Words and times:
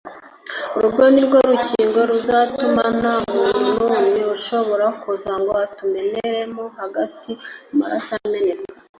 urwo 0.79 1.03
nirwo 1.13 1.37
rukingo 1.49 1.99
ruzatuma 2.11 2.83
nta 2.99 3.15
muntu 3.33 3.69
n’umwe 3.77 4.21
ushobora 4.35 4.85
kuza 5.01 5.31
ngo 5.41 5.51
atumeneremo 5.65 6.63
hagire 6.77 7.33
amaraso 7.71 8.11
ameneka 8.21 8.67